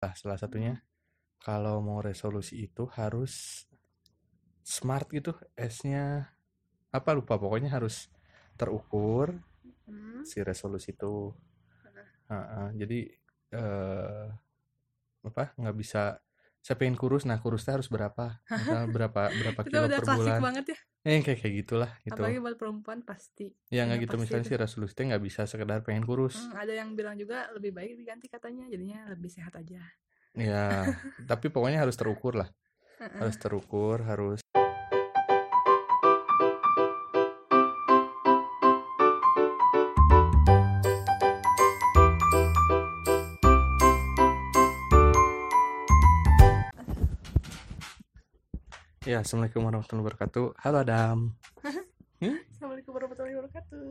[0.00, 0.80] Nah, salah satunya
[1.46, 3.64] kalau mau resolusi itu harus
[4.64, 6.32] smart gitu S-nya
[6.92, 8.08] apa lupa pokoknya harus
[8.60, 9.28] terukur
[9.90, 10.22] Hmm.
[10.30, 11.34] si resolusi itu.
[12.30, 13.00] Heeh, jadi
[13.58, 14.26] eh
[15.28, 16.02] apa nggak bisa
[16.60, 20.64] saya pengen kurus nah kurusnya harus berapa Misal berapa berapa kilo udah per bulan banget
[20.76, 20.78] ya.
[21.08, 23.48] eh kayak kayak gitulah gitu Apalagi buat perempuan pasti.
[23.72, 24.52] ya nggak udah gitu misalnya itu.
[24.52, 27.96] si resolusi teh nggak bisa sekedar pengen kurus Hmm, ada yang bilang juga lebih baik
[27.96, 29.80] diganti katanya, jadinya lebih sehat aja.
[30.36, 30.84] ya
[31.24, 32.48] tapi pokoknya harus terukur lah
[33.18, 34.38] harus terukur harus
[49.10, 50.46] Ya, Assalamualaikum warahmatullahi wabarakatuh.
[50.62, 51.18] Halo Adam.
[52.54, 53.90] Assalamualaikum warahmatullahi wabarakatuh.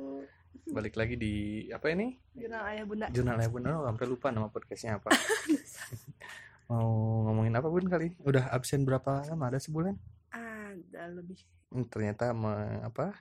[0.72, 1.34] Balik lagi di
[1.76, 2.16] apa ini?
[2.32, 3.06] Jurnal ayah bunda.
[3.12, 3.68] Jurnal ya Bun.
[3.68, 5.12] Oh, sampai lupa nama podcastnya apa.
[6.72, 6.88] Mau
[7.28, 8.16] ngomongin apa Bun kali?
[8.24, 9.52] Udah absen berapa lama?
[9.52, 10.00] Ada sebulan?
[10.32, 11.44] Ada lebih.
[11.74, 13.12] Hmm, Ternyata me- apa?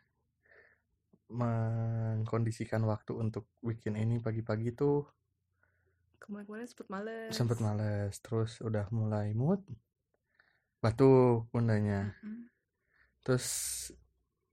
[1.29, 5.03] Mengkondisikan waktu untuk weekend ini pagi-pagi tuh
[6.23, 7.33] Kemarin-kemarin sempet males.
[7.35, 8.15] sempet males.
[8.23, 9.65] Terus udah mulai mood.
[10.79, 12.15] Batuk bundanya.
[12.23, 12.47] Hmm.
[13.27, 13.47] Terus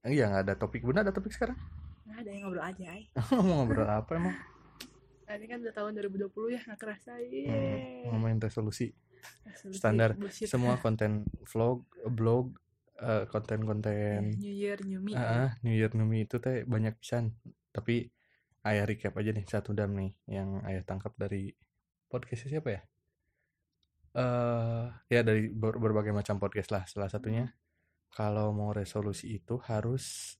[0.02, 0.82] iya nggak ada topik.
[0.82, 1.58] Bunda ada topik sekarang?
[2.06, 3.02] Nggak ada yang ngobrol aja, ay.
[3.46, 4.36] Mau ngobrol apa emang?
[5.26, 7.18] Nah, ini kan udah tahun 2020 ya, nggak kerasa.
[7.18, 8.94] Hmm, ngomongin resolusi.
[9.42, 10.14] Resolusi standar.
[10.14, 10.46] bullshit.
[10.46, 11.82] semua konten vlog,
[12.14, 12.54] blog,
[13.02, 15.18] eh, konten-konten New Year, New Me.
[15.18, 17.34] ah, New Year New Me itu teh banyak pisan.
[17.74, 18.06] Tapi
[18.70, 21.50] ayah recap aja nih satu dam nih yang ayah tangkap dari
[22.06, 22.80] podcastnya siapa ya?
[24.16, 26.82] Eh ya dari ber- berbagai macam podcast lah.
[26.88, 27.52] Salah satunya
[28.08, 30.36] kalau mau resolusi itu harus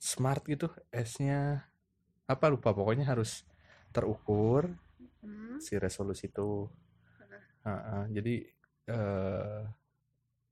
[0.00, 0.72] smart gitu.
[0.90, 1.68] S-nya
[2.24, 2.72] apa lupa.
[2.72, 3.44] Pokoknya harus
[3.92, 4.72] terukur
[5.20, 5.60] Hmm.
[5.60, 6.64] si resolusi itu.
[7.64, 8.34] Heeh, jadi
[8.88, 9.60] eh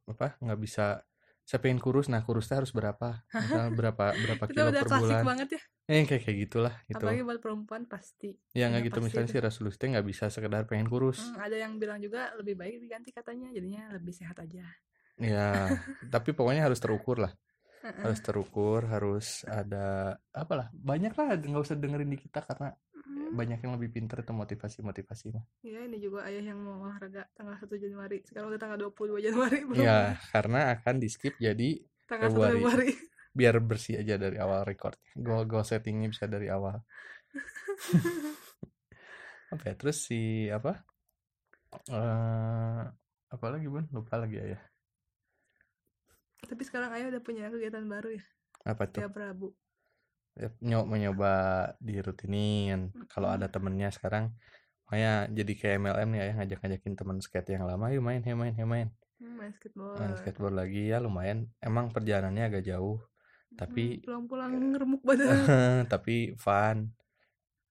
[0.09, 1.01] apa nggak bisa
[1.49, 5.49] saya pengen kurus nah kurusnya harus berapa Misal berapa berapa kilo udah per bulan banget
[5.57, 5.61] ya.
[5.89, 8.37] eh kayak kayak gitulah gitu Apalagi buat perempuan pasti.
[8.53, 9.41] ya nggak udah gitu misalnya itu.
[9.41, 12.85] si resolusi teh nggak bisa sekedar pengen kurus Hmm, ada yang bilang juga lebih baik
[12.85, 14.61] diganti katanya, jadinya lebih sehat aja.
[15.17, 15.73] ya
[16.15, 17.33] tapi pokoknya harus terukur lah
[17.81, 22.75] harus terukur harus ada apalah banyak lah nggak usah dengerin di kita karena
[23.29, 23.37] Hmm.
[23.37, 27.29] banyak yang lebih pinter itu motivasi motivasi mah Ya ini juga ayah yang mau olahraga
[27.37, 28.25] tanggal 1 Januari.
[28.25, 29.85] Sekarang udah tanggal 22 Januari belum.
[29.85, 31.77] ya karena akan di skip jadi
[32.09, 32.57] tanggal 1 Februari.
[32.57, 32.91] Februari.
[33.39, 36.83] biar bersih aja dari awal record goal goal settingnya bisa dari awal
[39.55, 40.83] apa ya terus si apa
[41.93, 42.83] eh
[43.29, 44.59] apa lagi bun lupa lagi ya
[46.49, 48.25] Tapi sekarang ayah udah punya kegiatan baru ya,
[48.65, 49.53] apa tuh tiap Rabu.
[50.63, 51.33] Nyoba mencoba
[51.83, 54.31] dirutinin kalau ada temennya sekarang
[54.89, 58.57] Maya jadi kayak MLM nih ya ngajak-ngajakin teman skate yang lama yuk main yuk main
[58.57, 58.89] main.
[59.21, 59.97] Hmm, main skateboard.
[60.01, 60.55] main skateboard.
[60.57, 61.53] lagi ya lumayan.
[61.61, 62.97] Emang perjalanannya agak jauh
[63.53, 65.29] tapi- Hmm, pulang-pulang remuk badan.
[65.93, 66.89] tapi fun.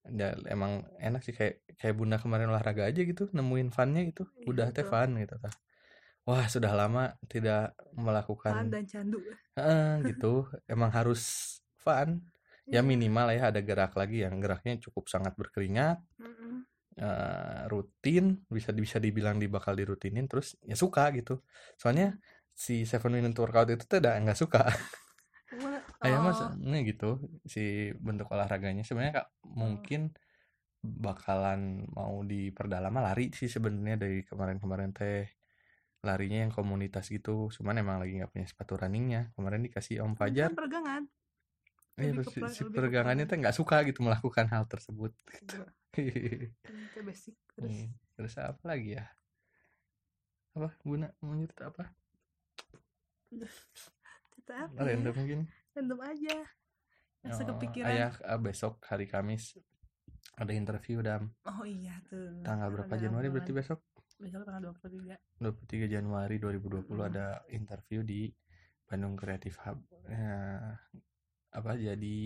[0.08, 4.46] Ya, emang enak sih kayak kayak bunda kemarin olahraga aja gitu nemuin funnya gitu Iya,
[4.54, 5.52] udah teh fun gitu tah.
[6.24, 9.18] wah sudah lama tidak melakukan dan candu.
[9.58, 10.46] Heeh, gitu.
[10.70, 11.20] Emang harus
[11.76, 12.22] fun
[12.68, 12.80] ya Iya.
[12.84, 16.68] minimal ya ada gerak lagi yang geraknya cukup sangat berkeringat Mm-mm.
[17.00, 21.40] eh, rutin bisa bisa dibilang di bakal dirutinin terus ya suka gitu.
[21.80, 22.18] Soalnya
[22.52, 24.66] si seven minute workout itu tuh udah nggak suka.
[25.48, 28.82] Emang- Ayah mas, oh, ini gitu si bentuk olahraganya.
[28.86, 30.12] Sebenarnya kak mungkin
[30.82, 35.26] bakalan mau diperdalam lari sih sebenarnya dari kemarin-kemarin teh.
[36.06, 39.34] Larinya yang komunitas gitu, cuman emang lagi nggak punya sepatu runningnya.
[39.34, 41.10] Kemarin dikasih Om Fajar, kan
[41.98, 43.26] eh, ke si, si pelang.
[43.26, 45.12] teh nggak suka gitu melakukan hal tersebut.
[45.26, 45.58] Gitu.
[45.98, 47.34] Hmm, Itu basic.
[47.58, 49.04] Terus Hmm, Terus apa lagi ya?
[50.54, 51.90] Apa guna mau nyerita apa?
[54.38, 54.78] kita apa?
[54.78, 54.94] ya?
[54.94, 55.40] Random mungkin.
[55.74, 56.36] Random aja.
[57.26, 57.88] Yang Oh, sekepikiran.
[57.90, 59.58] ayah ah, besok hari Kamis
[60.38, 62.46] ada interview dam Oh iya tuh.
[62.46, 63.82] tanggal berapa Ada Januari berarti besok?
[64.22, 65.18] Besok tanggal 23.
[65.42, 67.08] 23 Januari 2020 Mm.
[67.10, 68.30] ada interview di
[68.86, 69.78] Bandung Creative Hub.
[70.06, 70.78] Ya,
[71.58, 72.18] apa jadi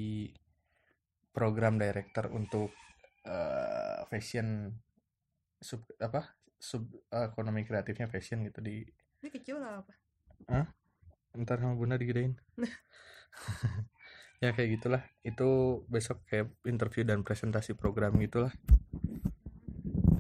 [1.33, 2.69] program director untuk
[3.25, 4.69] eh, fashion
[5.57, 8.85] sub apa sub ekonomi kreatifnya fashion gitu di
[9.23, 9.95] Ini kecil nggak apa?
[11.33, 12.37] ntar sama bunda digedein.
[14.43, 15.03] Ya kayak gitulah.
[15.23, 18.51] Itu besok kayak interview dan presentasi program gitulah.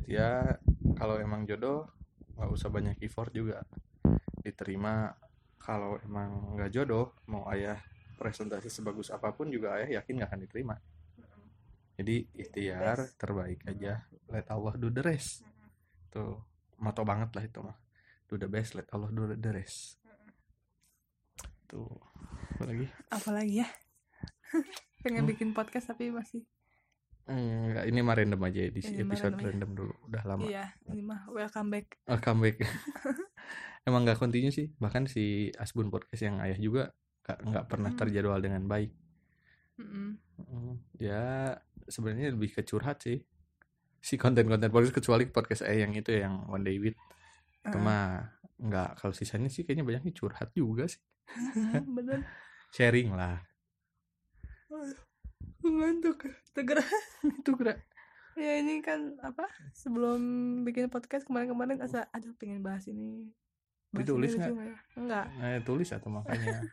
[0.06, 0.62] Ya
[0.94, 1.90] kalau emang jodoh
[2.38, 3.66] nggak usah banyak effort juga.
[4.46, 5.10] Diterima.
[5.58, 7.82] Kalau emang nggak jodoh mau ayah
[8.22, 10.76] presentasi sebagus apa pun juga ayah yakin nggak akan diterima.
[11.92, 14.06] Jadi ikhtiar terbaik aja.
[14.30, 15.42] Let Allah do the rest.
[16.08, 16.38] Tuh
[16.78, 17.76] moto banget lah itu mah.
[18.24, 19.98] Do the best let Allah do the rest.
[21.66, 21.88] Tuh
[22.54, 22.86] apa lagi?
[23.08, 23.68] Apalagi ya?
[25.02, 25.30] Pengen Hmm.
[25.30, 26.46] bikin podcast tapi masih
[27.22, 29.50] Enggak, ini mah random aja di Ini episode random aja.
[29.54, 29.94] random dulu.
[30.06, 30.42] Udah lama.
[30.42, 31.86] Iya ini mah welcome back.
[32.10, 32.56] Oh, comeback
[33.86, 34.74] emang nggak continue sih.
[34.74, 36.90] Bahkan si Asbun podcast yang ayah juga
[37.22, 38.90] nggak pernah terjadwal dengan baik.
[40.98, 41.54] Ya
[41.86, 43.22] sebenarnya lebih ke curhat sih
[44.02, 46.98] si konten-konten podcast kecuali podcast ayah yang itu yang one day with.
[47.62, 47.82] Itu Ah.
[47.82, 48.04] mah
[48.58, 50.98] nggak kalau sisanya sih kayaknya banyaknya curhat juga sih.
[51.96, 52.26] Bener.
[52.74, 53.38] Sharing lah.
[55.62, 56.26] Ngantuk.
[56.52, 56.82] Tegar
[57.22, 57.80] itu gerak
[58.32, 59.44] ya ini kan apa
[59.76, 60.20] sebelum
[60.64, 63.28] bikin podcast kemarin-kemarin asa aduh pengen bahas ini.
[63.92, 64.50] Bahas Ditulis nggak?
[64.52, 64.76] nggak ya?
[64.96, 66.64] enggak nah, tulis atau makanya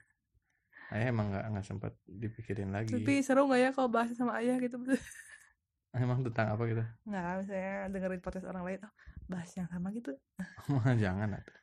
[0.89, 2.94] ayah emang nggak nggak sempat dipikirin lagi.
[2.97, 4.77] Tapi seru nggak ya kalau bahas sama ayah gitu?
[5.94, 6.83] Emang tentang apa gitu?
[7.06, 8.80] Nggak misalnya dengerin podcast orang lain.
[8.86, 8.94] Oh,
[9.25, 10.13] bahas yang sama gitu.
[11.03, 11.57] Jangan atuh.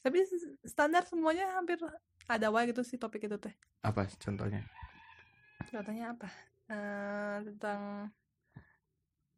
[0.00, 0.24] tapi
[0.64, 1.76] standar semuanya hampir
[2.24, 3.52] ada wae gitu sih topik itu teh.
[3.84, 4.64] Apa contohnya?
[5.68, 6.28] Contohnya apa?
[6.72, 8.08] Eh, tentang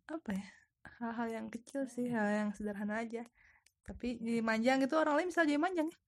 [0.06, 0.46] apa ya?
[1.02, 3.26] Hal-hal yang kecil sih hal yang sederhana aja.
[3.82, 5.98] Tapi jadi manjang gitu orang lain bisa jadi manjang ya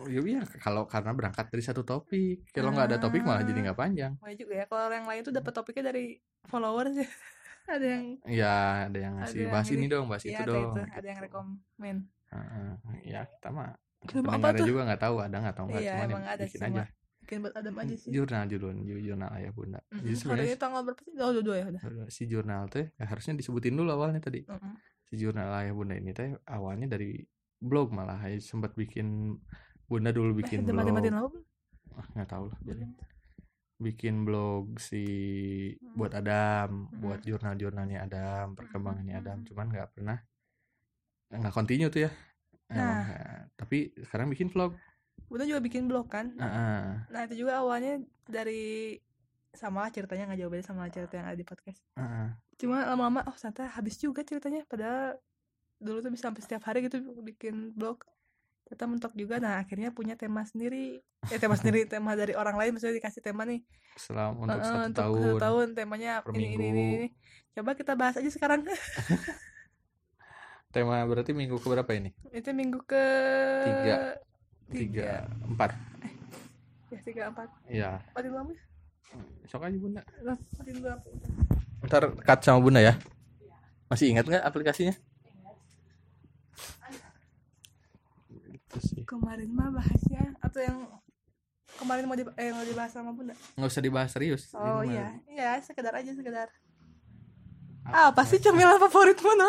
[0.00, 0.42] Oh, ya iya.
[0.58, 2.48] Kalau karena berangkat dari satu topik.
[2.50, 4.12] Kalau nggak ada topik malah jadi nggak panjang.
[4.18, 4.64] Wah juga ya.
[4.66, 7.08] Kalau orang lain tuh dapat topiknya dari followers ya.
[7.62, 8.54] Ada yang ya
[8.90, 11.20] ada yang ngasih yang bahas ini dong bahas ya itu ada dong itu ada yang
[11.22, 11.96] rekomen.
[12.34, 12.70] Heeh.
[13.06, 13.70] ya kita mah
[14.02, 14.66] tuh?
[14.66, 16.84] juga nggak tahu ada nggak tahu nggak iya cuman emang ya ada bikin cuma aja.
[17.22, 18.10] Bikin buat Adam aja sih.
[18.10, 19.78] Jurnal judul jurnal ayah bunda.
[19.78, 20.02] Mm-mm.
[20.02, 23.04] jadi hari sebenarnya tanggal berapa sih oh dua dua ya udah si jurnal teh ya
[23.06, 24.40] harusnya disebutin dulu awalnya tadi.
[24.42, 24.74] Mm-mm.
[25.06, 27.22] si jurnal ayah bunda ini teh awalnya dari
[27.62, 29.38] blog malah Ayah sempat bikin
[29.86, 31.32] bunda dulu bikin Eh, blog?
[31.92, 32.84] Ah, nggak tahu lah jadi
[33.78, 35.02] bikin blog si
[35.94, 39.46] buat Adam buat jurnal-jurnalnya Adam perkembangannya Adam Hmm.
[39.46, 40.18] cuman nggak pernah
[41.30, 42.12] nggak continue tuh ya
[42.72, 43.04] Nah.
[43.04, 44.72] eh, tapi sekarang bikin vlog
[45.28, 46.84] Bunda juga bikin blog kan Ah, ah.
[47.08, 48.96] nah itu juga awalnya dari
[49.52, 52.28] sama ceritanya nggak jauh beda sama cerita yang ada di podcast Ah, ah.
[52.56, 55.20] cuma lama-lama oh ternyata habis juga ceritanya padahal
[55.82, 58.00] dulu tuh bisa sampai setiap hari gitu bikin blog
[58.64, 59.36] kita mentok juga.
[59.36, 61.02] Nah akhirnya punya tema sendiri.
[61.28, 63.60] Eh tema sendiri tema dari orang lain maksudnya dikasih tema nih.
[63.94, 65.66] Selama untuk Eh, satu untuk tahun satu tahun.
[65.74, 66.64] temanya per ini, ini, minggu.
[66.64, 67.08] ini, ini.
[67.52, 68.64] coba kita bahas aja sekarang.
[70.72, 72.16] Tema berarti minggu keberapa ini?
[72.32, 73.04] Itu minggu ke
[73.62, 73.96] Tiga.
[74.72, 75.10] tiga
[75.44, 75.70] empat.
[76.88, 77.48] Ya tiga empat.
[77.68, 78.56] Ya matiin lampu
[79.44, 80.00] sok aja bunda.
[80.24, 81.08] Matiin lampu
[81.84, 82.96] ntar cut sama bunda ya.
[83.92, 84.96] Masih ingat nggak aplikasinya
[88.32, 89.02] Gitu sih.
[89.04, 90.78] kemarin mah bahasnya atau yang
[91.76, 93.36] kemarin mau di, eh, mau dibahas sama bunda?
[93.56, 95.16] Nggak usah dibahas serius oh iya.
[95.28, 96.48] iya sekedar aja sekedar.
[97.88, 99.48] Apa sih cemilan favorit mana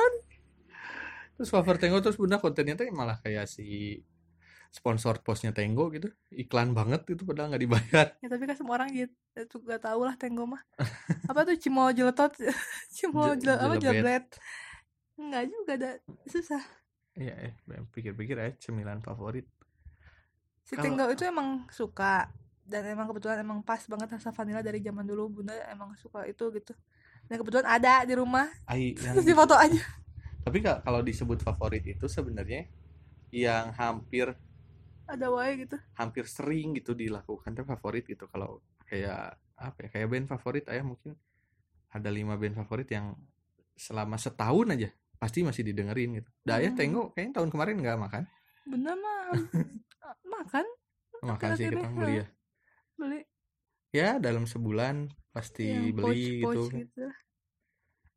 [1.34, 4.00] terus cover Tenggo terus bunda kontennya tuh malah kayak si
[4.74, 6.10] sponsor postnya Tenggo gitu.
[6.34, 8.08] Iklan banget itu padahal nggak dibayar.
[8.22, 10.62] Ya tapi kan semua orang gitu itu gak tau lah tenggo mah.
[11.26, 12.34] Apa tuh cimo jeletot?
[12.96, 13.82] Cimo Je- apa jelebet.
[13.82, 14.26] jelebret?
[15.18, 15.92] Enggak juga ada
[16.30, 16.62] susah
[17.14, 17.54] iya eh
[17.94, 19.46] pikir-pikir aja cemilan favorit.
[20.64, 22.32] Si Kalau- tenggo itu emang suka
[22.64, 26.48] dan emang kebetulan emang pas banget rasa vanilla dari zaman dulu bunda emang suka itu
[26.56, 26.74] gitu.
[27.28, 28.48] Dan kebetulan ada di rumah.
[28.66, 29.80] Ai yang terus di foto aja.
[30.44, 32.68] Tapi ka- kalau disebut favorit itu sebenarnya
[33.30, 34.32] yang hampir
[35.04, 35.76] ada wae gitu.
[36.00, 38.26] hampir sering gitu dilakukan tuh favorit gitu.
[38.28, 41.14] Kalau kayak apa ya kayak band favorit ayah mungkin
[41.94, 43.14] ada lima band favorit yang
[43.76, 44.90] selama setahun aja
[45.24, 46.30] pasti masih didengerin gitu.
[46.44, 46.80] Dah ayah Hmm.
[46.80, 48.24] tengok kayaknya tahun kemarin nggak makan?
[48.68, 49.20] Bunda mah
[50.36, 50.66] makan?
[51.24, 52.26] Makan sih kita beli ya.
[53.00, 53.20] Beli.
[53.90, 57.06] Ya dalam sebulan pasti yang beli pouch-pouch gitu gitu.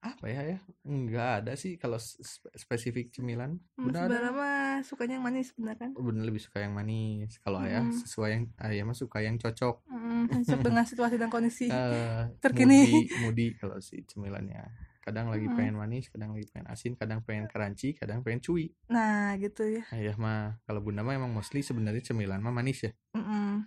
[0.03, 0.59] Apa ya ya?
[0.83, 3.59] Nggak ada sih kalau spe- spesifik cemilan.
[3.75, 5.91] Hmm, benar sebenarnya mah sukanya yang manis bener kan?
[5.93, 7.39] Bener lebih suka yang manis.
[7.41, 7.95] Kalau ayah Mm.
[7.97, 9.77] sesuai yang ayah mah suka yang cocok.
[9.97, 12.83] Mm, cocok dengan situasi dan kondisi eh terkini.
[12.83, 14.63] moody, moody kalau si cemilannya
[15.07, 15.55] kadang lagi Mm.
[15.55, 19.87] pengen manis kadang lagi pengen asin kadang pengen crunchy kadang pengen cuy nah gitu ya.
[19.95, 22.93] Ayah mah kalau bunda mah emang mostly sebenarnya cemilan mah manis ya.
[23.15, 23.63] Mm-mm.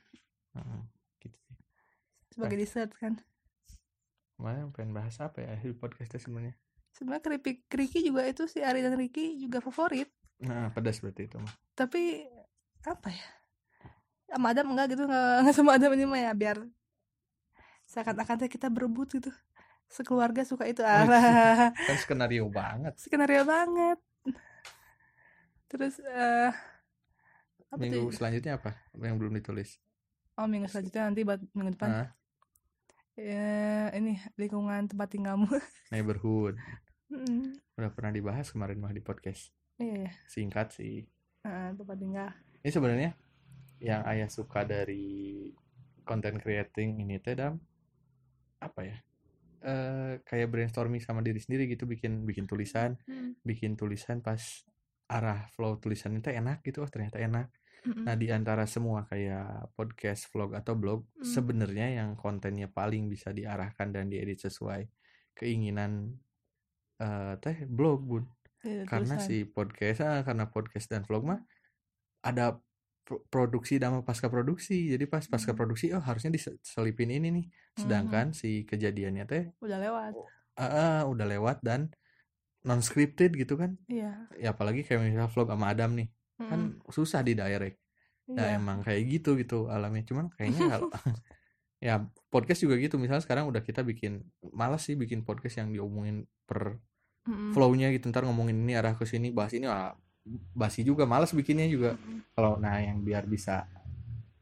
[0.60, 0.80] Heeh,
[1.24, 1.56] gitu sih.
[2.36, 3.24] Sebagai dessert kan.
[4.36, 6.56] Kemarin pengen bahas apa ya di podcastnya sebenarnya?
[6.92, 10.12] Sebenarnya keripik Riki juga itu si Ari dan Riki juga favorit.
[10.44, 11.56] Nah pedas berarti itu mah.
[11.76, 12.28] Tapi
[12.84, 13.28] apa ya?
[14.28, 16.60] Sama Adam enggak gitu enggak, enggak sama Adam ini mah ya biar
[17.90, 19.34] seakan-akan kita berebut gitu
[19.90, 22.94] sekeluarga suka itu alah kan skenario banget.
[23.02, 23.98] Skenario banget.
[25.66, 26.54] Terus eh
[27.70, 28.16] apa minggu tuh?
[28.18, 29.82] selanjutnya apa yang belum ditulis?
[30.38, 31.90] Oh minggu selanjutnya nanti buat minggu depan.
[31.90, 32.10] Ah,
[33.18, 35.50] ya ini lingkungan tempat tinggalmu
[35.94, 36.56] neighborhood.
[37.10, 37.58] Mm.
[37.74, 39.50] udah pernah dibahas kemarin mah di podcast.
[39.82, 40.14] Iya.
[40.30, 41.10] Singkat sih.
[41.42, 42.30] Heeh, tempat tinggal.
[42.62, 43.12] Ini sebenarnya
[43.82, 45.50] yang ayah suka dari
[46.04, 47.58] content creating ini teh dam
[48.60, 48.98] apa ya
[49.62, 53.36] eh kayak brainstorming sama diri sendiri gitu bikin bikin tulisan Hmm.
[53.44, 54.40] bikin tulisan pas
[55.10, 57.50] arah flow tulisan itu enak gitu oh ternyata enak
[57.80, 61.24] nah di antara semua kayak podcast vlog atau blog Hmm.
[61.24, 64.84] sebenarnya yang kontennya paling bisa diarahkan dan diedit sesuai
[65.34, 66.14] keinginan
[67.00, 68.26] eh teh blog bun
[68.60, 69.28] Iya, karena tulisan.
[69.32, 71.40] si podcast ah, karena podcast dan vlog mah
[72.22, 72.60] ada
[73.30, 74.94] produksi dan pasca produksi.
[74.94, 75.60] Jadi pas pasca Hmm.
[75.60, 77.46] produksi oh harusnya diselipin ini nih.
[77.76, 80.14] Sedangkan si kejadiannya teh udah lewat.
[80.56, 81.90] ah, ah, udah lewat dan
[82.68, 83.80] non scripted gitu kan.
[83.88, 84.28] Iya.
[84.36, 86.08] Ya apalagi kayak misalnya vlog sama Adam nih.
[86.40, 86.92] Kan Mm-mm.
[86.92, 87.80] susah di direct.
[88.30, 90.04] Nah emang kayak gitu gitu alamnya.
[90.06, 90.90] Cuman kayaknya kalau
[91.88, 93.00] ya podcast juga gitu.
[93.00, 96.78] Misalnya sekarang udah kita bikin malas sih bikin podcast yang diomongin per
[97.28, 97.52] Mm-mm.
[97.56, 98.12] flownya gitu.
[98.12, 99.96] Ntar ngomongin ini arah ke sini bahas ini ah,
[100.52, 101.96] basi juga malas bikinnya juga.
[101.96, 102.22] Mm-mm.
[102.32, 103.68] kalau nah yang biar bisa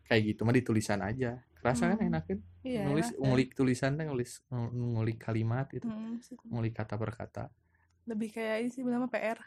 [0.03, 1.39] kayak gitu mah di tulisan aja.
[1.57, 2.09] Kerasa kan Hmm.
[2.09, 5.85] enak kan iya nulis enak, ngulik tulisan teh ngulis ngulik kalimat gitu.
[5.85, 6.37] Mm, sih.
[6.45, 7.43] ngulik kata per kata.
[8.05, 9.41] Lebih kayak ini sih nama PR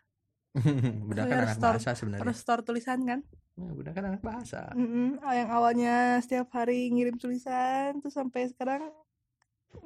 [1.06, 2.22] budak kan anak store- bahasa sebenarnya.
[2.26, 3.20] terus store tulisan kan?
[3.54, 4.66] Nah, budak kan anak bahasa.
[4.74, 5.22] Mm-mm.
[5.22, 8.90] Ah, yang awalnya setiap hari ngirim tulisan terus sampai sekarang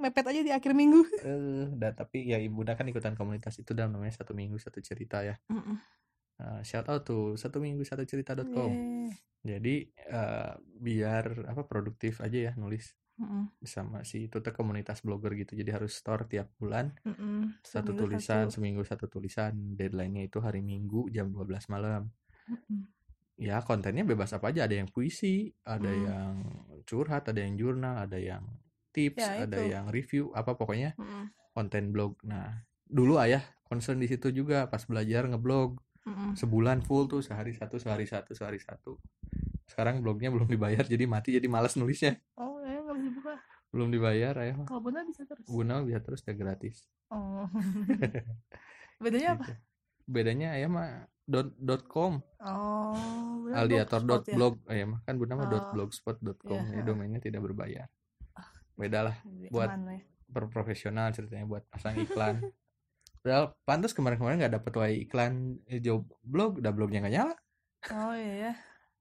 [0.00, 1.04] mepet aja di akhir minggu.
[1.28, 5.20] Eh dah tapi ya ibu kan ikutan komunitas itu dalam namanya satu minggu satu cerita
[5.20, 5.37] ya.
[5.52, 5.76] Mm-mm.
[6.35, 9.14] Eh, shout out tuh satu minggu satu cerita.com Yeay.
[9.47, 9.75] jadi
[10.11, 12.91] eh, biar apa produktif aja ya nulis
[13.23, 13.47] Mm-mm.
[13.62, 17.55] sama si itu tuh komunitas blogger gitu jadi harus store tiap bulan Mm-mm.
[17.62, 18.55] satu Seminggu tulisan satu.
[18.59, 22.11] seminggu satu tulisan deadline-nya itu hari Minggu jam 12 malam
[22.50, 22.81] Mm-mm.
[23.38, 26.07] ya kontennya bebas apa aja ada yang puisi ada Hmm.
[26.07, 26.35] yang
[26.87, 28.43] curhat ada yang jurnal ada yang
[28.95, 29.71] tips Ya, ada itu.
[29.75, 31.31] yang review apa pokoknya Mm-mm.
[31.55, 36.32] konten blog nah dulu ayah concern di situ juga pas belajar ngeblog Mm-mm.
[36.34, 39.00] sebulan full tuh sehari satu sehari satu sehari satu
[39.64, 43.34] sekarang blognya belum dibayar jadi mati jadi malas nulisnya oh ya nggak bisa buka
[43.70, 46.76] belum dibayar ayah mah kalau benar bisa terus guna bisa terus udah gratis
[47.08, 47.49] oh
[49.02, 49.54] bedanya apa Gitu.
[50.06, 50.88] bedanya ayah mah
[51.25, 54.37] dot dot com oh aldiator dot ya?
[54.37, 55.70] blog ayah mah kan bernama dot Oh.
[55.73, 57.88] blogspot dot com ya domainnya tidak berbayar
[58.34, 58.44] Ah.
[58.76, 60.04] beda lah Lebih buat- aman ya.
[60.26, 62.44] per profesional ceritanya buat pasang iklan
[63.25, 67.35] Padahal pantas kemarin-kemarin nggak dapet wae iklan eh, job blog udah blognya nggak nyala.
[67.88, 68.52] Oh iya ya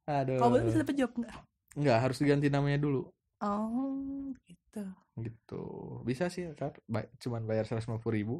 [0.07, 0.39] aduh.
[0.39, 1.33] Kalau benar bisa dapet job nggak?
[1.75, 3.11] Nggak harus diganti namanya dulu.
[3.43, 4.83] Oh gitu.
[5.19, 5.63] Gitu.
[6.07, 8.39] Bisa sih ntar ba- cuman bayar seratus ribu.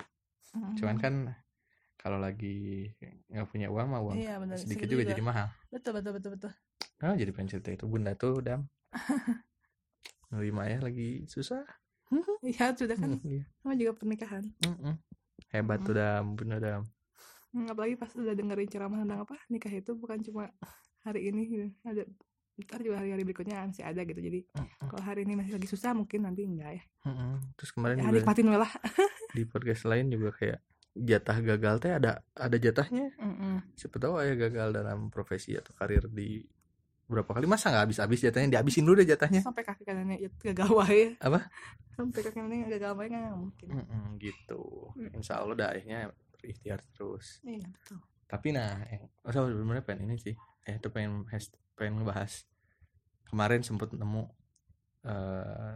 [0.54, 0.78] Mm-mm.
[0.78, 1.13] cuman kan
[1.98, 2.94] kalau lagi
[3.25, 5.48] nggak punya uang mah uang iya benar sedikit segitu juga jadi mahal.
[5.74, 6.52] Betul betul betul betul.
[7.04, 7.86] Oh jadi pengen cerita itu.
[7.90, 8.70] Bunda tuh dam
[10.32, 11.66] nerima ya lagi susah.
[12.46, 13.18] Iya sudah kan.
[13.18, 13.44] Hmm, iya.
[13.66, 14.44] sama juga pernikahan.
[14.62, 14.94] Mm-mm.
[15.54, 16.82] Hebat tuh dam bunda dam.
[17.54, 20.50] Hmm, apalagi pas udah dengerin ceramah tentang apa nikah itu bukan cuma
[21.06, 21.68] hari ini gitu.
[21.86, 22.04] ada
[22.54, 24.22] ntar juga hari-hari berikutnya masih ada gitu.
[24.22, 24.40] Jadi
[24.86, 27.58] kalau hari ini masih lagi susah mungkin nanti enggak ya, Mm-mm.
[27.58, 28.72] terus kemarin ya juga nikmatin lah.
[29.38, 30.60] di podcast lain juga kayak
[30.94, 33.10] jatah gagal teh ada ada jatahnya.
[33.18, 33.74] Mm-mm.
[33.74, 36.46] siapa tahu ya gagal dalam profesi atau karir di
[37.10, 38.50] berapa kali masa nggak habis-habis jatahnya?
[38.58, 39.42] Dihabisin dulu deh jatahnya.
[39.42, 41.50] Sampai kaki kanannya ya, gagal wae Apa?
[41.94, 43.68] Sampai kaki kanannya gagal wae nggak mungkin.
[43.70, 44.64] Mm-mm, gitu.
[44.98, 45.18] Mm.
[45.18, 47.40] insya Allah dah akhirnya berikhtiar terus.
[47.46, 48.00] Iya betul.
[48.28, 50.36] Tapi nah yang oh, sebenarnya pengen ini sih.
[50.66, 52.44] Eh itu pengen has- pengen ngebahas.
[53.30, 54.24] Kemarin sempet nemu
[55.08, 55.76] eh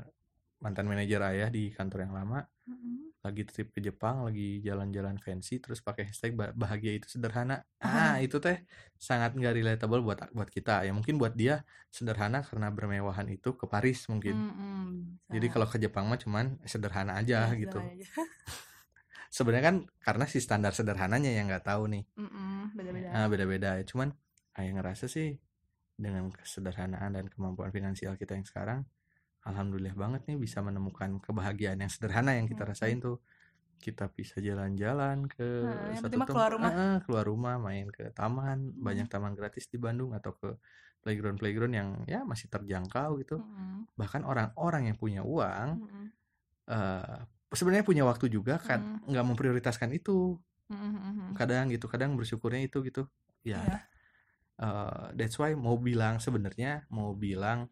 [0.57, 2.39] mantan manajer ayah di kantor yang lama.
[2.65, 3.06] Mm-mm.
[3.27, 8.15] Lagi trip ke Jepang lagi jalan-jalan fancy terus pakai hashtag ba- bahagia itu sederhana ah
[8.23, 8.57] itu teh
[8.95, 13.65] sangat nggak relatable buat buat kita ya mungkin buat dia sederhana karena bermewahan itu ke
[13.67, 15.19] Paris mungkin Mm-mm.
[15.27, 15.53] jadi Bisa.
[15.59, 18.07] kalau ke Jepang mah cuman sederhana aja Ya, gitu aja.
[19.37, 22.73] sebenarnya kan karena si standar sederhananya yang nggak tahu nih Mm-mm.
[22.73, 24.09] beda-beda ah beda-beda ya cuman
[24.57, 25.35] ayah ngerasa sih
[25.97, 28.79] dengan kesederhanaan dan kemampuan finansial kita yang sekarang
[29.47, 32.71] alhamdulillah banget nih bisa menemukan kebahagiaan yang sederhana yang kita Mm-mm.
[32.75, 33.17] rasain tuh
[33.77, 36.71] kita bisa jalan-jalan ke Nah, penting mah keluar tempat- rumah.
[36.73, 40.49] Ah, keluar rumah main ke taman banyak taman gratis di Bandung atau ke
[40.99, 43.85] playground playground yang ya masih terjangkau gitu Mm-mm.
[43.93, 46.05] bahkan orang-orang yang punya uang Mm-mm.
[46.67, 47.17] eh
[47.49, 49.07] sebenarnya punya waktu juga kan Mm.
[49.07, 50.35] nggak memprioritaskan itu
[50.67, 51.31] Mm-mm.
[51.31, 53.07] kadang gitu kadang bersyukurnya itu gitu
[53.41, 53.77] ya Iya.
[54.57, 57.69] eh, that's why mau bilang sebenarnya mau bilang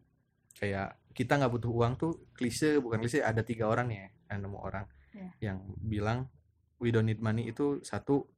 [0.54, 4.58] kayak kita nggak butuh uang tuh klise bukan klise ada tiga orang ya ada nemu
[4.60, 4.84] orang.
[5.16, 5.32] Iya.
[5.48, 6.28] yang bilang
[6.76, 7.48] we don't need money.
[7.48, 8.28] Itu satu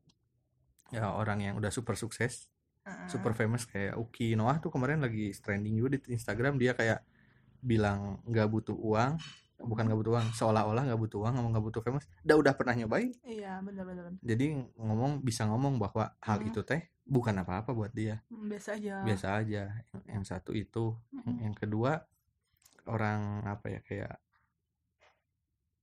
[0.88, 2.46] ya orang yang udah super sukses
[2.86, 3.04] Uh-uh.
[3.10, 6.56] super famous kayak Uki Noah tuh kemarin lagi trending juga di Instagram.
[6.56, 7.02] Dia kayak
[7.58, 9.18] bilang nggak butuh uang
[9.58, 12.78] bukan nggak butuh uang seolah-olah nggak butuh uang ngomong nggak butuh famous udah udah pernah
[12.78, 13.10] nyobain?
[13.26, 16.48] Iya benar-benar jadi ngomong bisa ngomong bahwa hal Hmm.
[16.48, 18.22] itu teh bukan apa-apa buat dia.
[18.30, 19.02] Biasa aja.
[19.02, 19.62] Biasa aja.
[19.90, 20.94] Yang, yang satu itu.
[21.42, 22.06] Yang kedua
[22.88, 24.14] orang apa ya kayak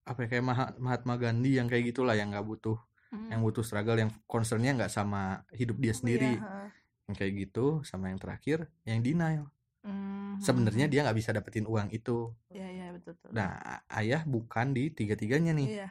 [0.05, 2.77] apa ya kayak Maha- Mahatma Gandhi yang kayak gitulah yang nggak butuh
[3.13, 3.29] Mm.
[3.31, 6.41] yang butuh struggle yang concernnya nggak sama hidup dia sendiri.
[6.41, 6.67] heeh.
[7.05, 9.45] yang kayak gitu sama yang terakhir yang denial.
[9.85, 12.33] Mm, sebenarnya mm, dia nggak bisa dapetin uang itu.
[12.50, 13.62] Iya iya betul betul nah
[13.93, 15.69] ayah bukan di tiga-tiganya nih.
[15.85, 15.89] Iya.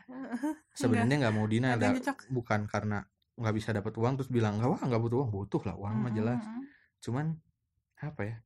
[0.75, 1.79] Sebenarnya nggak mau denial
[2.29, 3.07] bukan karena
[3.39, 5.31] nggak bisa dapat uang terus bilang nggak wah nggak butuh uang.
[5.31, 6.43] Butuh lah uang mah Mm, jelas.
[6.99, 7.27] cuman
[8.03, 8.37] apa ya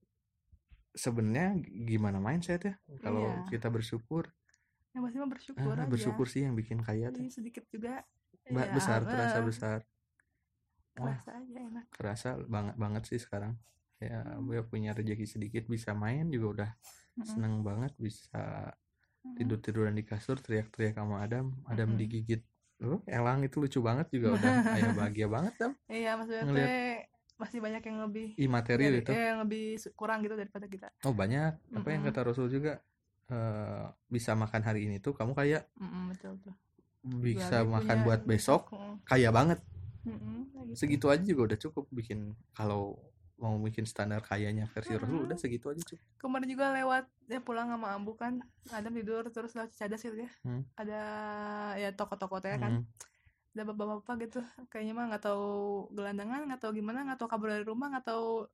[0.90, 3.48] sebenarnya gimana mindset ya kalau Iya.
[3.50, 4.28] kita bersyukur?
[4.90, 5.86] Yang pasti mah bersyukur ah, aja.
[5.86, 8.02] bersyukur sih yang bikin kaya teh Jadi sedikit juga
[8.46, 9.78] Ba- ya, besar terasa besar.
[10.96, 11.84] Wah kerasa aja enak.
[11.90, 13.54] kerasa banget banget sih sekarang.
[13.98, 14.44] Ya Hmm.
[14.44, 16.70] gue punya rezeki sedikit bisa main juga udah
[17.14, 17.26] Mm-mm.
[17.26, 18.70] seneng banget bisa
[19.34, 22.00] tidur tiduran di kasur teriak-teriak sama Adam Adam Mm-mm.
[22.00, 22.42] digigit
[22.80, 25.72] oh, elang itu lucu banget juga udah ayah bahagia banget Dam.
[25.84, 27.07] Iya maksudnya Ngeliat-
[27.38, 29.10] masih banyak yang lebih imateri dari- itu?
[29.10, 29.64] eh, yang lebih
[29.94, 30.88] kurang gitu daripada kita.
[31.02, 31.54] Oh banyak.
[31.72, 32.12] Apa yang Mm-mm.
[32.12, 32.82] kata Rasul juga
[33.28, 36.54] eh, bisa makan hari ini tuh kamu kayak Mm-mm, betul betul
[37.22, 39.58] bisa Berarti makan punya buat besok Mm, kaya banget.
[40.02, 40.18] Kayak
[40.66, 40.74] gitu.
[40.74, 42.18] segitu aja juga udah cukup bikin
[42.50, 42.98] kalau
[43.36, 45.26] mau bikin standar kayanya versi Rasul Mm-mm.
[45.30, 46.02] udah segitu aja cukup.
[46.18, 48.42] Kemarin juga lewat ya pulang sama Ambu kan.
[48.68, 50.30] Adam tidur terus lewat cadas gitu ya.
[50.42, 50.66] Hmm.
[50.74, 51.00] ada
[51.76, 52.82] ya toko-toko teh kan.
[52.82, 52.84] Hmm.
[53.58, 54.40] Ada bapak-bapak gitu.
[54.70, 55.46] Kayaknya mah nggak tahu
[55.90, 58.46] gelandangan nggak tahu gimana nggak tahu kabur dari rumah nggak tahu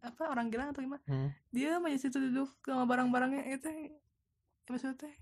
[0.00, 1.02] apa orang gila atau gimana.
[1.04, 1.28] Hmm.
[1.52, 3.92] dia masih situ duduk sama barang-barangnya itu ya
[4.66, 5.12] maksudnya teh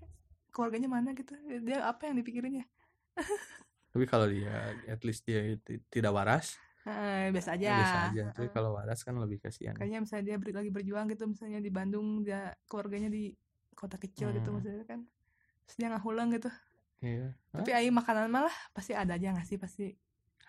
[0.49, 1.35] keluarganya mana gitu.
[1.59, 2.65] Dia apa yang dipikirin ya
[3.89, 4.53] tapi kalau dia
[4.85, 6.55] at least dia ti- tidak waras.
[6.85, 7.65] Eh, biasa aja.
[7.65, 8.23] Ya biasa aja.
[8.31, 9.73] Tapi kalau waras kan lebih kasihan.
[9.75, 13.33] Kayaknya misalnya dia ber- lagi berjuang gitu misalnya di Bandung dia keluarganya di
[13.73, 14.61] kota kecil gitu Hmm.
[14.61, 14.99] maksudnya kan.
[15.65, 16.47] Terus dia nggak hulang gitu
[17.03, 17.33] iya.
[17.51, 19.57] Tapi ayo makanan malah pasti ada aja nggak sih?
[19.59, 19.85] Pasti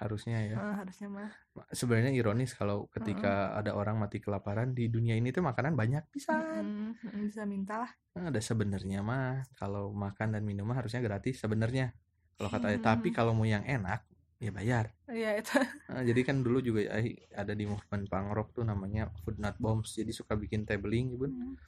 [0.01, 0.57] harusnya ya.
[0.57, 1.31] Eh, harusnya mah.
[1.77, 6.33] Sebenarnya ironis kalau ketika ada orang mati kelaparan di dunia ini tuh makanan banyak bisa
[6.33, 7.91] mm-mm, bisa minta lah.
[8.17, 9.45] Ada sebenarnya mah.
[9.61, 11.93] Kalau makan dan minum mah harusnya gratis sebenarnya.
[12.41, 12.81] Kalau kata ayah.
[12.81, 13.17] tapi Hmm.
[13.21, 14.01] kalau mau yang enak
[14.41, 14.89] ya bayar.
[15.05, 15.53] Iya itu.
[15.93, 19.61] Nah, jadi kan dulu juga eh, ada di movement punk rock tuh namanya food not
[19.61, 19.93] bombs.
[19.93, 21.29] Jadi suka bikin tabling gitu.
[21.29, 21.61] Mm.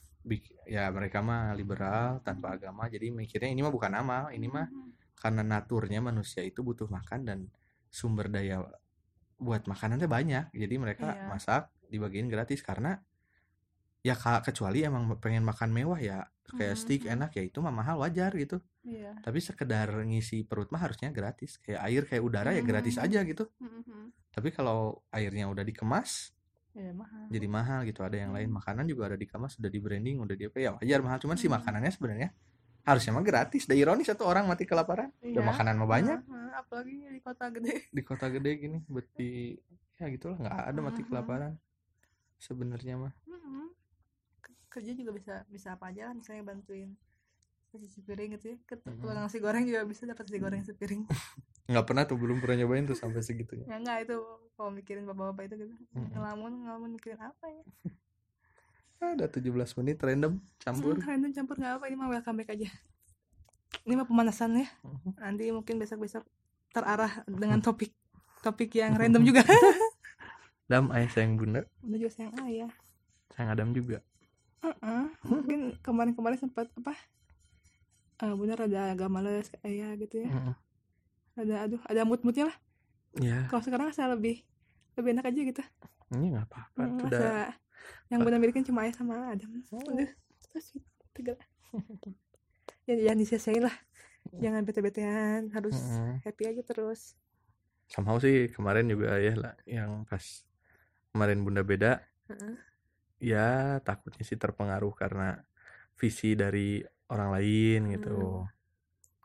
[0.65, 4.71] Ya mereka mah liberal tanpa agama jadi mikirnya ini mah bukan amal ini mah
[5.19, 7.39] karena naturnya manusia itu butuh makan dan
[7.91, 8.63] sumber daya
[9.39, 11.27] buat makanannya banyak jadi mereka Iya.
[11.27, 13.03] masak dibagiin gratis karena
[14.03, 17.15] ya kecuali emang pengen makan mewah ya kayak Mhm, steak mhm.
[17.19, 21.59] enak ya itu mah mahal wajar gitu iya tapi sekedar ngisi perut mah harusnya gratis
[21.63, 23.05] kayak air kayak udara ya gratis Mhm.
[23.07, 24.11] aja gitu Mm-mm.
[24.35, 26.35] tapi kalau airnya udah dikemas
[26.73, 27.25] iya mahal.
[27.29, 28.49] Jadi mahal gitu ada yang lain.
[28.49, 28.57] Hmm.
[28.59, 30.59] makanan juga ada dikemas udah di branding udah di apa.
[30.59, 31.19] Ya wajar mahal.
[31.19, 31.57] Cuman si Hmm.
[31.57, 32.29] makanannya sebenarnya
[32.83, 33.65] harusnya mah gratis.
[33.69, 35.13] Udah ironis satu orang mati kelaparan.
[35.21, 35.49] Udah Iya.
[35.49, 36.19] makanan mah banyak.
[36.53, 37.75] Apalagi di kota gede.
[37.89, 39.57] Di kota gede gini buat di
[39.97, 41.53] ya gitulah nggak ada mati kelaparan
[42.37, 43.13] sebenarnya mah.
[44.41, 46.91] Ke- kerja juga bisa bisa apa aja lah misalnya bantuin
[47.81, 48.57] cuci piring gitu ya.
[48.69, 51.03] Ke tukang nasi goreng juga bisa dapat nasi goreng sepiring.
[51.71, 53.65] Nggak pernah tuh belum pernah nyobain tuh sampai segitunya.
[53.65, 54.17] Ya enggak itu
[54.59, 55.75] kalau mikirin bapak-bapak itu gitu.
[55.95, 57.63] Ngelamun ngelamun mikirin apa ya?
[59.17, 59.51] Ada 17
[59.83, 60.95] menit random campur.
[60.99, 62.69] Hmm, random campur nggak apa ini mah welcome back aja.
[63.83, 64.69] Ini mah pemanasan ya.
[65.19, 66.23] Nanti mungkin besok-besok
[66.71, 67.91] terarah dengan topik
[68.43, 69.43] topik yang random juga.
[70.71, 71.67] Dam ayah sayang bunda.
[71.83, 72.71] Udah juga sayang ayah.
[73.35, 73.99] Sayang adam juga.
[74.63, 76.95] Heeh, mungkin kemarin-kemarin sempat apa
[78.19, 80.31] eh bener ada agak males ke ayah gitu ya.
[80.31, 80.55] Mhm.
[81.33, 82.57] ada aduh ada mood-moodnya lah.
[83.17, 84.45] Ya kalau sekarang saya lebih
[85.01, 85.63] lebih enak aja gitu.
[86.13, 86.81] Ini nggak apa-apa.
[86.85, 88.11] Hmm, udah Oh.
[88.13, 89.49] yang benar milikin cuma ayah sama Adam.
[89.73, 90.13] Udah
[90.45, 90.77] terus
[91.17, 91.37] tegal
[92.85, 93.77] ya jangan disia-siain lah.
[94.33, 96.21] Jangan bete-betean harus Mhm.
[96.23, 97.17] happy aja terus.
[97.89, 100.45] Somehow sih kemarin juga ayah lah yang pas
[101.11, 102.05] kemarin bunda beda.
[103.23, 105.41] Ya takutnya sih terpengaruh karena
[105.97, 108.13] visi dari orang lain gitu.
[108.13, 108.47] Hmm.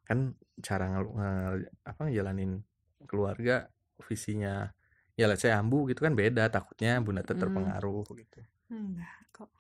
[0.04, 0.20] kan
[0.58, 2.63] cara ngel- nge- apa ngejalanin
[3.04, 3.68] keluarga
[4.00, 4.72] visinya
[5.13, 7.36] ya let's say ambu gitu kan beda takutnya bunda Hmm.
[7.36, 8.40] terpengaruh gitu.
[8.70, 9.52] Enggak kok.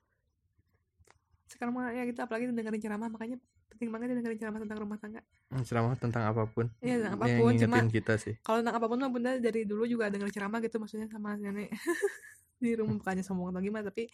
[1.47, 5.21] Sekarang mah ya gitu apalagi dengerin ceramah makanya penting banget dengerin ceramah tentang rumah tangga.
[5.47, 6.65] Hmm, ceramah tentang apa pun.
[6.79, 8.33] Iya, tentang yang apa pun, cuma- ngingetin kita sih.
[8.39, 11.69] kalau tentang apa pun mah bunda dari dulu juga denger ceramah gitu maksudnya sama nenek.
[12.57, 14.07] Di rumah bukannya sombong atau gimana tapi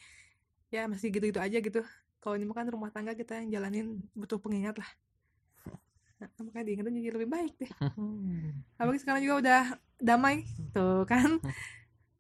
[0.68, 1.80] ya masih gitu-gitu aja gitu
[2.24, 4.88] kalau ini mah kan rumah tangga kita yang jalanin butuh pengingat lah.
[6.24, 7.72] Nah, makanya diingetin jadi lebih baik deh.
[8.80, 9.62] Apalagi sekarang juga udah
[10.00, 11.44] damai tuh kan.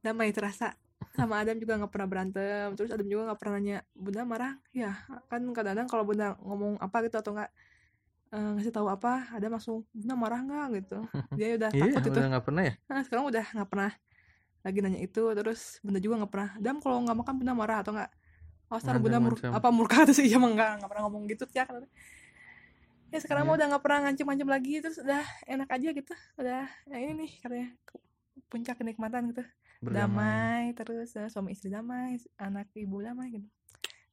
[0.04, 0.76] Damai terasa.
[1.16, 2.68] Sama Adam juga nggak pernah berantem.
[2.76, 4.54] Terus Adam juga nggak pernah nanya bunda marah?
[4.76, 4.92] Ya
[5.32, 7.52] kan kadang-kadang kalau bunda ngomong apa gitu atau nggak
[8.36, 10.68] eh, ngasih tahu apa Adam langsung bunda marah nggak?
[10.84, 11.00] gitu.
[11.40, 12.20] Dia udah iya takut itu.
[12.20, 12.74] udah nggak pernah ya?
[12.92, 13.92] Nah sekarang udah nggak pernah
[14.68, 15.24] lagi nanya itu.
[15.32, 18.12] Terus bunda juga nggak pernah Adam kalau nggak makan bunda marah atau nggak
[18.72, 21.64] oh ntar bunda mur apa murka terus iya emang nggak nggak pernah ngomong gitu ya
[21.68, 21.84] kan
[23.14, 23.58] ya sekarang mah Iya.
[23.62, 26.14] udah nggak pernah ngancem-ngancem lagi terus udah enak aja gitu.
[26.42, 27.70] Udah ya ini nih katanya
[28.50, 29.46] puncak kenikmatan gitu.
[29.86, 30.74] Berdamai.
[30.74, 33.48] Damai terus eh, suami istri damai anak ibu damai gitu.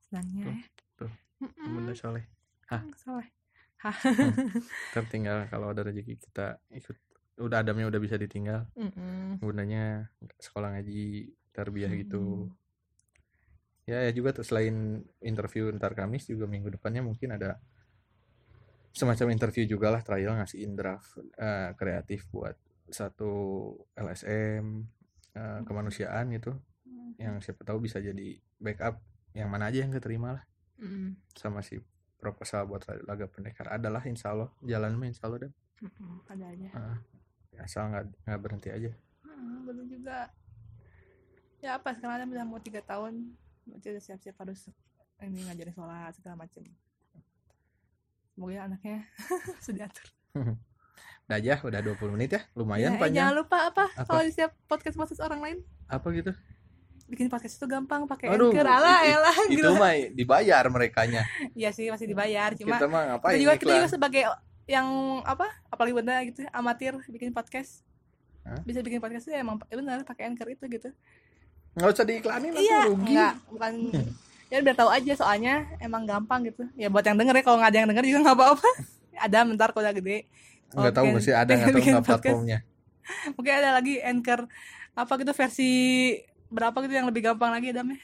[0.05, 0.57] Senangnya ya.
[1.01, 1.13] tuh.
[1.65, 2.29] Bunda soleh.
[2.69, 2.85] Hah.
[3.01, 3.29] soleh.
[4.95, 6.97] Tertinggal kalau ada rezeki kita ikut
[7.41, 8.69] udah adamnya udah bisa ditinggal.
[8.77, 9.41] Mm-mm.
[9.41, 12.53] bundanya sekolah ngaji tarbiyah gitu.
[12.53, 12.60] Mm.
[13.91, 17.59] Ya, ya juga tuh selain interview ntar Kamis juga minggu depannya mungkin ada
[18.95, 22.55] semacam interview juga lah trial ngasihin draft eh, kreatif buat
[22.91, 23.31] satu
[23.99, 24.87] LSM
[25.35, 26.55] eh, kemanusiaan gitu.
[27.19, 29.03] Yang siapa tahu bisa jadi backup
[29.35, 30.45] yang mana aja yang keterima lah.
[30.81, 31.13] Mm-mm.
[31.37, 31.77] sama si
[32.17, 33.69] proposal buat laga pendekar.
[33.69, 34.49] Adalah insya Allah.
[34.65, 35.53] Jalan insya Allah dan
[35.85, 36.25] Mm-mm.
[36.25, 36.69] ada aja.
[37.61, 38.91] Asal nggak nggak berhenti aja.
[39.21, 40.33] Hmm, betul juga.
[41.61, 44.61] Ya apa sekarang udah mau tiga tahun berarti udah siap-siap harus
[45.21, 46.65] ini ngajarin sholat segala macem.
[48.33, 49.05] Semoga ya anaknya
[49.65, 50.07] sudah diatur.
[51.31, 52.43] Udah aja udah 20 menit ya.
[52.59, 53.17] Lumayan Ya, eh, panjang.
[53.23, 54.03] jangan lupa apa, Apa?
[54.03, 55.59] kalau di setiap podcast podcast orang lain.
[55.87, 56.35] Apa gitu?
[57.07, 61.23] Bikin podcast itu gampang pakai Aduh, anchor ala elah itu gila mah dibayar merekanya.
[61.59, 64.23] Iya sih masih dibayar cuma kita mah ngapain kita juga kita juga iklan sebagai
[64.67, 64.87] yang
[65.23, 67.87] apa apalagi benar gitu amatir bikin podcast.
[68.43, 68.59] Hah?
[68.67, 70.91] bisa bikin podcast itu emang ya benar pakai anchor itu gitu
[71.71, 73.15] nggak usah diiklanin iya rugi.
[73.15, 73.73] enggak bukan.
[74.51, 76.67] Ya biar tahu aja soalnya emang gampang gitu.
[76.75, 78.71] Ya buat yang denger ya kalau nggak ada yang denger juga nggak apa-apa.
[79.21, 80.19] Ada bentar kalau udah gede.
[80.73, 82.59] Nggak tahu masih ada nggak tahu nggak platformnya.
[83.37, 84.49] Mungkin ada lagi anchor
[84.97, 85.71] apa gitu versi
[86.49, 88.01] berapa gitu yang lebih gampang lagi damnya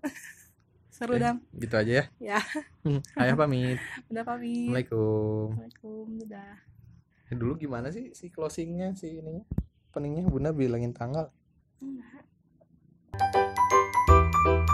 [0.96, 1.24] seru Oke.
[1.24, 1.36] dam.
[1.58, 2.04] gitu aja ya.
[2.22, 2.38] Ya.
[2.86, 3.82] Hmm, ayo pamit.
[4.12, 4.70] Udah pamit.
[4.70, 5.46] Assalamualaikum.
[5.58, 6.56] Assalamualaikum dadah.
[7.32, 9.42] Eh, dulu gimana sih si closingnya si ininya
[9.90, 11.32] peningnya bunda bilangin tanggal.
[11.82, 12.22] Enggak.
[13.12, 14.71] Música